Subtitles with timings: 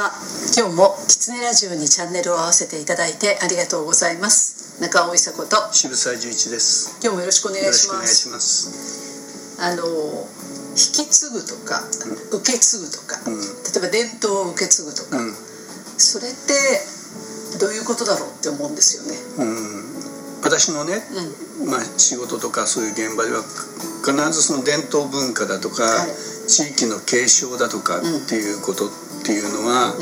[0.00, 0.16] は
[0.56, 4.80] 今日もキツネラジオにチャンネルを合わせていただいてありがとうございます。
[4.80, 6.96] 中尾伊佐子と渋沢十一です。
[7.04, 8.16] 今日もよろしくお願いします。
[8.16, 9.60] します。
[9.60, 9.84] あの
[10.72, 11.84] 引き継ぐとか、
[12.32, 15.36] うん、受け継ぐとか、うん、例えば伝統を受け継ぐとか、うん、
[16.00, 19.20] それってどういうことだろうって思うんですよね、
[20.40, 20.96] 私のね、
[21.68, 23.44] まあ、仕事とかそういう現場では
[24.00, 26.30] 必ずその伝統文化だとか、はい。
[26.50, 29.92] 地域の継承だとかっていうことっていうのは、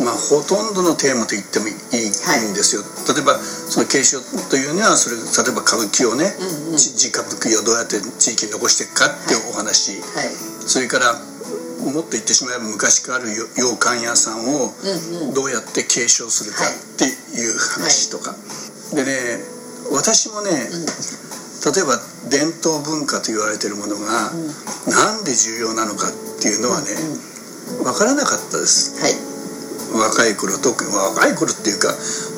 [0.00, 10.30] まあ、ほとんどのテーマと言ってもいいんですよ、はい、例えばその継承というにはそれ例えば歌舞伎をね、うんうん、地歌舞伎をどうやって地域に残していくかっていうお話、はい。
[10.30, 10.34] はい、
[10.70, 11.18] それから
[11.82, 14.70] もっと言ってしまえば昔からある洋館屋さんを
[15.34, 18.34] どうやって継承するかっていう話とか、
[18.94, 19.42] でね
[19.90, 20.86] 私もね、うん。
[21.58, 21.98] 例えば
[22.30, 24.46] 伝統文化と言われてるものが、うん、
[24.94, 27.18] なんで重要なのかっていうのはね、うん、
[27.82, 29.14] 分からなかったです、はい、
[29.96, 31.88] 若い頃特に若い頃っていうか、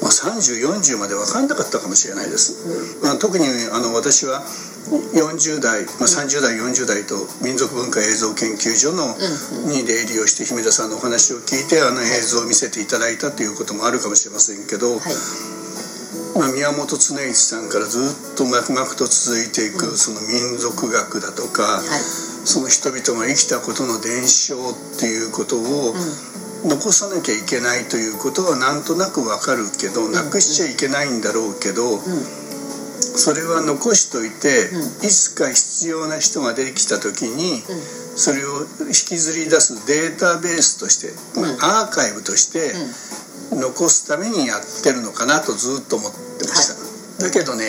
[0.02, 4.42] まあ、3040まで分かんなかったかもしれないです、うん、まあ、特にあの私は
[4.90, 7.14] 40代、まあ、30代40代と
[7.44, 9.14] 民族文化映像研究所の
[9.68, 15.60] に出入りをして姫田さんのお話を聞いてあの映像を見せていただいたということもあるかもしれませんけど、はい。
[16.34, 16.96] まあ、宮本恒
[17.28, 21.82] 一さんからずっと脈々と続いていくその民族学だとか、
[22.44, 25.94] その人々が生きたことの伝承っていうことを
[26.64, 32.00] 残さなきゃいけないということはなんとなくわかるけどなくしちゃいけないんだろうけど。
[33.00, 34.70] それは残しといて、
[35.02, 37.60] いつか必要な人が出てきた時に、
[38.14, 41.08] それを引きずり出すデータベースとして、
[41.60, 42.72] アーカイブとして
[43.56, 47.64] 残すためにやってるのかなとずっと思ってました、はい、だけどね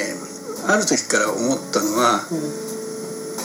[0.68, 2.71] ある時から思ったのは、うん、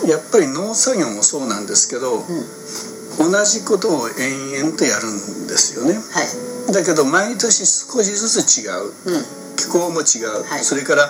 [0.05, 9.25] やっぱり農作業もそうなんですけど、うん、同じことを延々とやるんですよね、はい、だけど毎年少しずつ違う、うん、
[9.57, 11.09] 気候も違う、はい、それから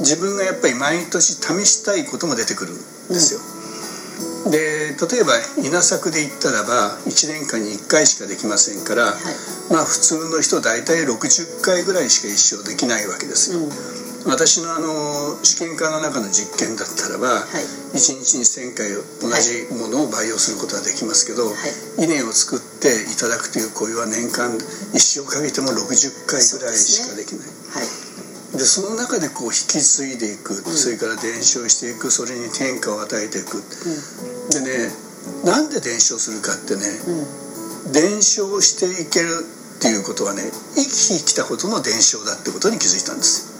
[0.00, 2.76] 自分がやっぱり毎年試したいことも出てくるん
[3.12, 3.40] ですよ、
[4.50, 13.60] で例えば稲作で言ったらば1年間に1回しかできませんから、はい、まあ普通の人大体60回ぐらいしか一生できないわけですよ。
[14.24, 21.54] うん、私のあの試験管の中の実験だったらば、はい、1日に1,000回同じものを培養することはできますけど、は
[21.98, 24.54] い、稲を作っていただくという行為は年間
[24.94, 27.48] 一生かけても60回ぐらいしかできない。
[27.74, 28.12] はい。
[28.52, 34.92] でその中でこう引き継いでいく、うん、それから伝承していくそれに変化を与えていく、うん、でね
[35.44, 36.84] なんで伝承するかってね、
[37.86, 39.40] うん、伝承していける
[39.78, 40.42] っていうことはね
[40.76, 43.51] 生き生きたことの伝承だってことに気づいたんですよ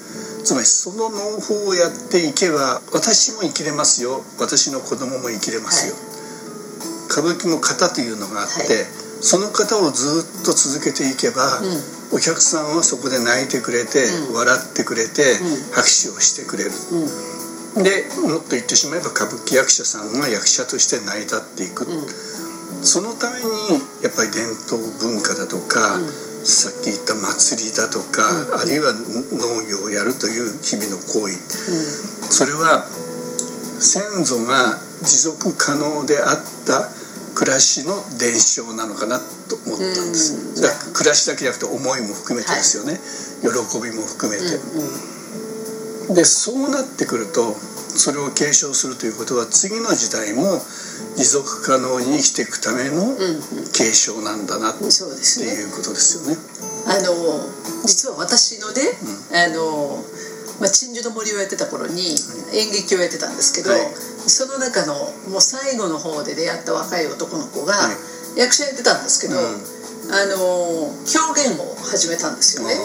[0.44, 4.22] つまりその農法をやっていけば私も生きれますよ。
[4.38, 6.06] 私の子供も生きれますよ、はい、
[7.10, 8.84] 歌舞伎も型というのがあって、はい、
[9.20, 12.02] その型をずっと続けていけば、うん。
[12.12, 16.70] お客さんはそこで泣いてくれて、うん、笑ってくれて、うん、拍手をしてくれる、
[17.72, 21.88] うん、でもっと言ってしまえば歌舞伎役者さんが役者として成り立っていく、
[22.82, 23.44] そのために
[24.02, 26.00] やっぱり伝統文化だとか、
[26.44, 28.26] さっき言った祭りだとか、
[28.58, 31.38] あるいは農業をやるという日々の行為、
[32.30, 32.86] それは
[33.78, 36.90] 先祖が持続可能であった
[37.34, 44.44] 暮らしの伝承なのかなと思ったんです、だから暮らしだけじゃなくて思いも含めてですよね、はい、喜びも含めて、
[46.10, 47.54] でそうなってくると
[47.94, 50.60] それを継承するということは次の時代も
[51.16, 53.16] 持続可能に生きていくための
[53.72, 56.40] 継承なんだなっていうことですよね。
[56.88, 57.12] あの
[57.84, 58.82] 実は私のね、
[59.30, 60.04] うん、あの
[60.60, 62.14] まあ、鎮守の森をやってた頃に
[62.54, 63.82] 演劇をやってたんですけど、はい、
[64.30, 64.94] その中の
[65.26, 67.74] もう最後の方で出会った若い男の子が
[68.36, 69.42] 役者やってたんですけど、うん、
[70.14, 70.38] あの
[71.02, 72.78] 狂言を始めたんですよね。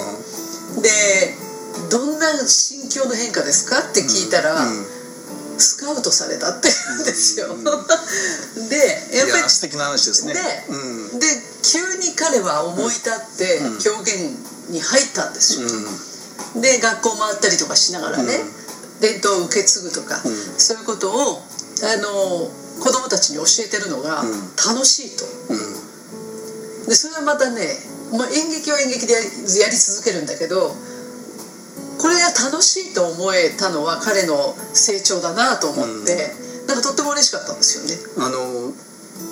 [0.81, 1.47] で
[1.90, 7.56] どんな心境の変化ですかって聞いたら、うんうん、スカウトされたって言うんですよ。
[8.70, 10.34] でやっぱり素敵な話ですね。
[10.34, 14.38] で,、で急に彼は思い立って狂言
[14.70, 15.68] に入ったんですよ。
[16.56, 18.46] で学校回ったりとかしながらね、
[19.00, 20.22] 伝統を受け継ぐとか、
[20.58, 21.44] そういうことを
[21.84, 24.23] あの子供たちに教えてるのが
[24.68, 25.26] 楽しいと、
[26.88, 27.78] でそれはまたね、
[28.14, 29.20] まあ、演劇は演劇でや
[29.70, 30.76] り続けるんだけど
[32.08, 36.32] これが楽しいと思えたのは彼の成長だなと思って、
[36.64, 38.00] うん、なんかとっても嬉しかったんですよね。
[38.24, 38.72] あの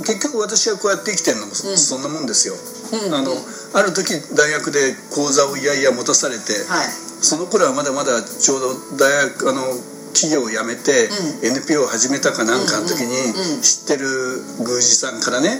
[0.03, 2.59] 結局私はこうやって生きてるのもそ,、ん、なもんですよ。
[2.59, 6.91] うん、あのある時大学で講座をいやいや持たされて、はい、
[7.23, 9.63] その頃はまだまだちょうど大学あの
[10.11, 11.07] 企業を辞めて
[11.47, 13.15] NPO を始めたかなんかの時に
[13.63, 15.59] 知ってる宮司さんからね、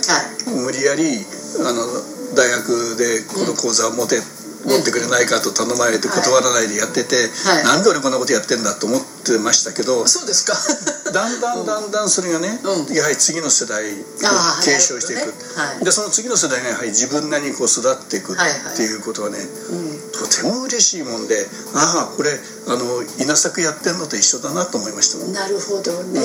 [0.52, 1.24] 無理やり
[1.64, 1.80] あの
[2.36, 4.20] 大学でこの講座を持て、
[4.66, 10.54] 持ってくれないかと頼まれて断らないでやってて、はい、なんで俺こんなことやってんだと思ってましたけどそうですか。
[11.12, 13.96] だんだんだんだんそれがね、うん、やはり次の世代を
[14.64, 15.34] 継承していく、ね。
[15.56, 18.38] はい、でその次の世代がやはり自分なりにこう育っていくっ
[18.76, 22.32] ていうことはね、はいはいうん、とても嬉しいもんでああこれ
[22.68, 26.20] あの稲作やってんのと一緒だなと思いましたなるほどね。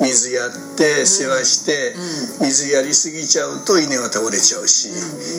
[0.00, 1.94] 水やって世話して、
[2.40, 4.88] うん、水やりすぎちゃうと稲が倒れちゃうし、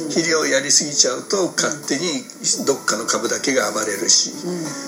[0.09, 2.23] 肥料やりすぎちゃうと勝手に
[2.65, 4.31] どっかの株だけが暴れるし、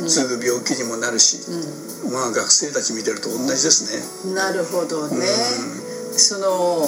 [0.08, 1.64] すぐ病気にもなるし、うん、
[2.14, 4.34] まあ学生たち見てると同じですね。
[4.36, 5.26] なるほどね、
[6.14, 6.86] その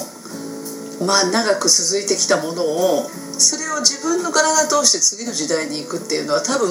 [1.05, 6.69] まあ長く続いてきたものをそれを自分の体通して次の時代に行くっていうのは多分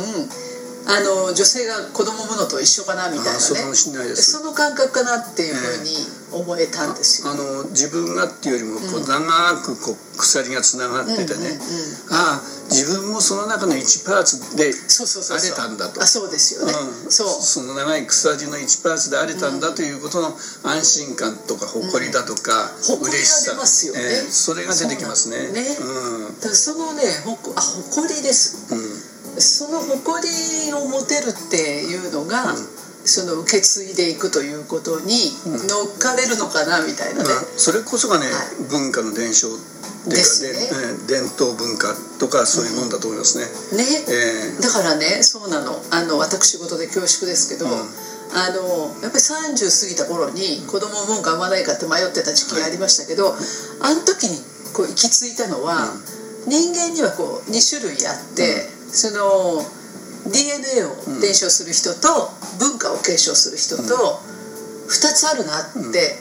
[0.87, 3.39] あの女性が子供産むのと一緒かなみたいなね。
[3.41, 5.97] その感覚かなっていうふうに
[6.33, 11.59] 思えたんですよ、ね、あの自分がっていうよりもこう長くこう鎖がつながっててね、
[12.11, 16.03] ああ自分もその中の1パーツで荒れたんだと。
[16.03, 17.29] あそうですよね、うん、そう。
[17.29, 20.29] その長い鎖の1パーツで荒れたんだということの
[20.65, 22.71] 安心感とか誇りだとか、
[23.01, 23.61] うん、嬉しさ、ね、
[23.99, 25.53] えー、それが出てきますね。
[25.53, 28.94] ね、うん、だそのねほあ誇りです、うん
[29.39, 30.29] その誇
[30.67, 32.57] りを持てるっていうのが、うん、
[33.05, 35.13] その受け継いでいくということに
[35.69, 39.51] 乗っかれるのかなみたいなね、うん、それこそがね、はい、文化の伝承っ
[40.05, 43.49] ていうか、ね、伝統文化とかそういうもんだと思いますね。
[43.77, 45.81] ね、えー、だからねそうなの。
[45.91, 53.41] あの私事で恐縮ですけど、あのやっぱり30過ぎた頃に子供を産むか産まないかって迷ってた時期がありましたけど、はい、
[53.81, 54.37] あの時に
[54.77, 55.89] こう行き着いたのは、
[56.47, 59.67] 人間にはこう2種類あって、その
[60.31, 64.23] DNA を伝承する人と文化を継承する人と
[64.87, 66.15] 2つあるなって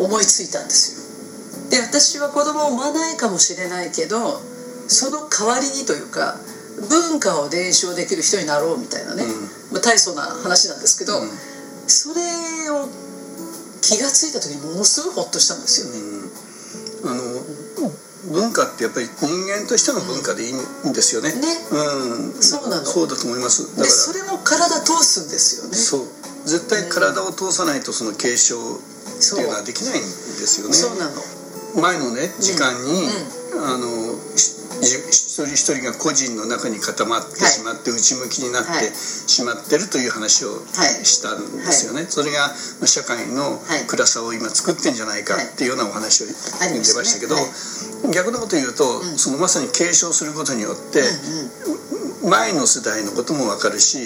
[0.00, 1.70] 思いついたんですよ。
[1.70, 4.40] で私は子供を産まないかもしれないけど
[4.88, 6.40] その代わりにというか
[6.88, 9.22] 文化を伝承できる人になろうみたいなね、
[9.70, 11.18] まあ、大層な話なんですけど、
[11.90, 12.86] それを
[13.82, 16.08] 気が付いた時にものすごいホッとしたんですよね。
[17.04, 17.57] あの
[18.26, 21.30] 文化ってやっぱり人間としての文化でいいんですよね。
[21.30, 21.38] ね。
[21.70, 22.42] うん。
[22.42, 22.84] そうなの。
[22.84, 23.70] そうだと思います。
[23.76, 25.76] だからそれも体通すんですよね。
[25.76, 26.06] そう。
[26.44, 28.80] 絶対体を通さないとその継承っ
[29.20, 30.08] ていうのはできないんで
[30.46, 30.74] すよね。
[30.74, 31.22] そうなの。
[31.80, 33.06] 前のね時間に、
[33.54, 34.18] うんうん、あの
[34.80, 40.64] 一人一人が個人の中に固まってしまって、内向きになってしまってるという話を
[41.04, 42.52] したんですよね、それが
[42.86, 46.32] 社会の暗さを今作ってんじゃないかっていうようなお話を出
[46.94, 47.36] ましたけど、
[48.12, 51.02] 逆のこと言うと、そのまさに継承することによって、
[52.28, 53.98] 前の世代のことも分かるし、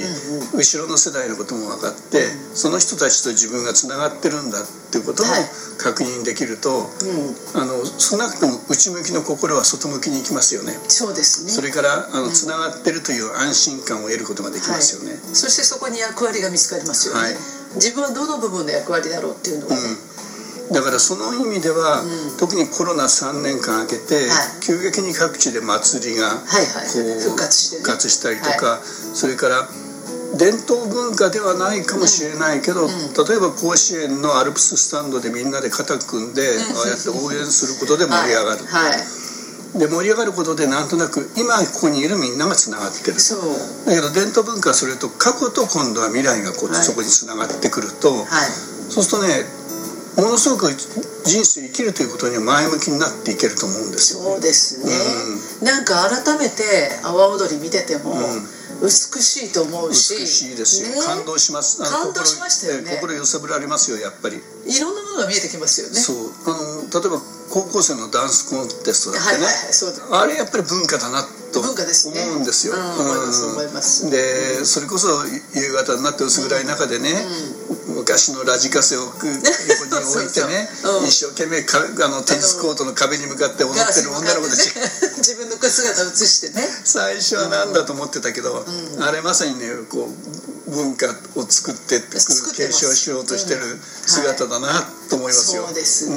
[0.54, 5.30] 後ろの世代のことも分かって、うん、その人たちと自分がつながってるんだっていうことも
[5.78, 10.72] 確認できると、はい、あの少なくとも内向きの心は外向きにいきますよね。
[10.88, 11.50] そうですね。
[11.50, 15.16] それからあのつながってるという安心感を得ることができますよね。
[15.16, 17.20] はい、そしてそこに役割が見つかりますよね。
[17.20, 17.36] はい、
[17.76, 19.82] 自分はどの部分の役割だろうっていうのがね。
[19.82, 20.12] うん。
[20.72, 29.68] だからその意味では、うん、特にコロナ3年間明けて、はい、急激に各地で祭りがこう復活して、ね、復活したりとか、はい、それから
[30.38, 38.64] 伝統文化ではないかもしれないけど、うん、例えば甲子園のアルプススタンドでみんなで肩組んで、うん、ああやって応援することで盛り上がる。
[38.64, 39.22] はい。
[39.78, 43.16] で盛り上がることでなんとなく今ここにいるみんながつながってる。
[43.16, 48.26] だけど伝統文化はそれと過去と今度は未来がこう、はい、そこにつながってくると、はい、
[48.92, 49.48] そうするとね
[50.16, 54.20] ものすごく人生生きるということには前向きになっていけると思うんですよ。
[54.20, 58.12] そうですね、うん、なんか改めて阿波踊り見てても、
[58.82, 58.90] 美
[59.22, 60.16] しいと思うし。
[60.16, 61.78] 美しいですよ、ね、感動します。
[61.82, 62.90] 感動しましたよね。
[63.00, 64.36] 心揺さぶられますよやっぱり。
[64.36, 65.94] いろんなものが見えてきますよね。
[65.94, 66.16] そう。
[66.46, 67.22] あの例えば
[67.52, 69.60] 高校生のダンスコンテストだってね、はいはい
[70.08, 71.20] はい、あれやっぱり文化だな
[71.52, 74.10] と思うんですよ、ね、思います思います。
[74.10, 75.08] でそれこそ
[75.52, 80.68] 夕方になって薄暗い中でね、うん、昔のラジカセを横に置いてね
[81.02, 84.74] うん、一生懸命かあのテニスコートの壁に向かって踊ってる女の子たち、
[85.22, 86.68] 自分の姿を映してね。
[86.84, 88.66] 最初は何だと思ってたけど、
[88.96, 90.10] うん、あれまさにねこ
[90.66, 91.06] う文化
[91.36, 94.68] を作って継承しようとしてる姿だな
[95.08, 96.16] と思いますよ、はい、そうですね、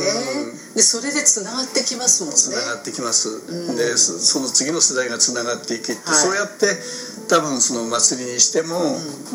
[0.76, 2.38] でそれでつながってきますもんね。
[2.38, 3.30] つながってきます、
[3.76, 6.68] でその次の世代がつながっていけって、はい、そうやって
[7.28, 8.78] 多分その祭りにしても、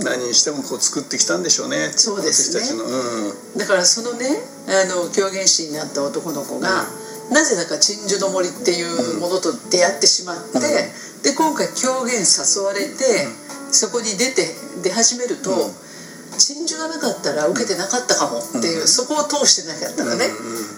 [0.04, 1.90] 何にしてもこう作ってきたんでしょうね。
[1.96, 4.26] そうですね、うん、だからそのね
[4.68, 6.86] あの狂言師になった男の子が、
[7.28, 13.26] うん、なぜだか鎮守の森っていうものと出会ってしまって、うん、で今回狂言誘われて、
[13.72, 14.46] そこに出て
[14.82, 15.50] 出始めると、
[16.40, 20.24] 鎮守がなかったら受けてなかったかもっていう、そこを通してなかったらね、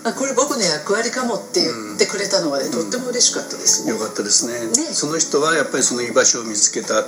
[0.03, 3.95] あこれ僕の役割かもって言ってくれたのはね、とっても嬉しかったですね。
[3.95, 4.59] よかったですね。
[4.93, 7.07] その人はやっぱりその居場所を見つけた、はい、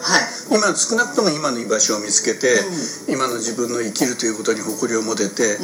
[0.54, 2.62] 今少なくとも今の居場所を見つけて、
[3.08, 5.58] 今の自分の生きるということに誇りを持てて、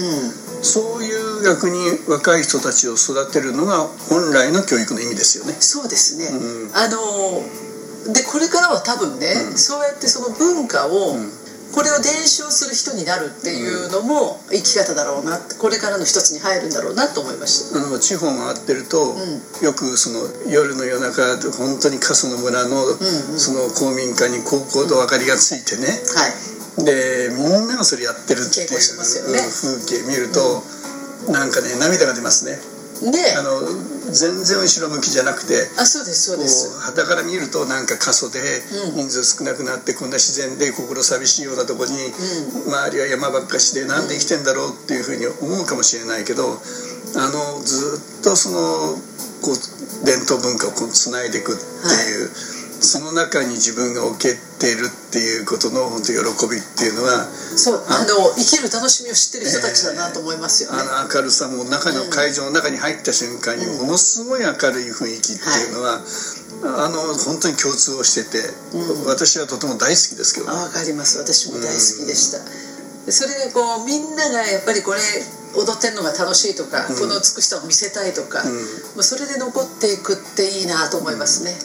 [0.63, 1.79] そういう逆に
[2.09, 5.55] 若い人たちを育てるのが本来の教育の意味ですよね。
[5.61, 6.27] そうですね、
[6.75, 11.17] あのでこれからは多分ね、そうやってその文化を、
[11.73, 17.79] これを伝承する人になるっていうのも生き方だろうなこれからの一つに入るんだろうなと思いました。
[17.79, 21.23] あの地方回ってると、うん、よくその夜の夜中
[21.53, 30.63] 本当に過疎の村の、うんうん、その公民館に高校と明かりがついてね、はい、でみんながそれやってるっていう、ね、風景見ると、
[31.29, 32.59] うん、なんかね涙が出ますね。
[33.09, 33.65] ねあの
[34.13, 36.81] 全然後ろ向きじゃなくてあそうですそうです。
[36.81, 38.41] 旗から見るとなんか過疎で
[38.97, 41.95] 人数少なくなって、こんな自然で心寂しいようなとこに、
[42.67, 48.99] 周りは山ばっかしでなんで生きてんだろうっていうふうに思うかもしれないけどあのずっとその
[49.41, 52.29] こう伝統文化をつないでいくっていう。
[52.29, 52.50] はい
[52.81, 57.25] その中に自分が置けてるっていうことの本当喜びっていうのは
[57.57, 68.41] そうあの生きる楽しみを知ってる人たちだなと思いますよね、えー、あの明るさも中の会場の中に入った瞬間にものすごい明るい雰囲気っていうのは、うん、あの本当に共通をしてて、
[68.77, 71.19] うん、私はとても大好きですけど、ね、わかります。
[71.19, 75.01] 私も大好きでした、うん、それがこうみんながやっぱりこれ
[75.55, 78.39] 踊ってんのが楽しいとか、この美しさを見せたいとか、
[78.95, 81.59] もうそれで残っていくっていいなと思いますね、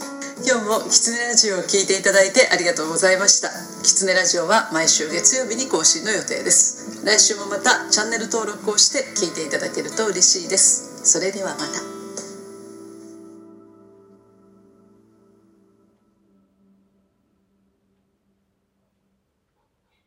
[0.43, 3.47] 今日もキツネラジオを聞いていただいてありがとうございました。
[3.83, 7.05] キツネラジオは毎週月曜日に更新の予定です。
[7.05, 11.07] 来週もまたチャンネル登録をして聞いていただけると嬉しいです。
[11.09, 11.84] それではまた。